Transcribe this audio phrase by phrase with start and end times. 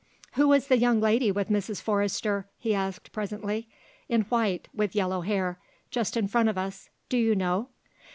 [0.31, 1.79] "Who is the young lady with Mrs.
[1.79, 3.67] Forrester?" he asked presently.
[4.09, 5.59] "In white, with yellow hair.
[5.91, 6.89] Just in front of us.
[7.07, 7.67] Do you know?"